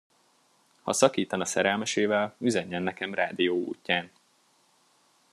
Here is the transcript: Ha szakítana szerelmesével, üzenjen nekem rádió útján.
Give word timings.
Ha 0.83 0.93
szakítana 0.93 1.45
szerelmesével, 1.45 2.35
üzenjen 2.39 2.81
nekem 2.83 3.13
rádió 3.13 3.55
útján. 3.57 4.11